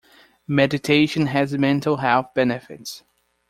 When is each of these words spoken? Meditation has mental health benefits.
Meditation 0.47 1.27
has 1.27 1.55
mental 1.59 1.97
health 1.97 2.31
benefits. 2.33 3.03